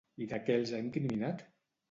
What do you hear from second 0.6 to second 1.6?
els ha incriminat?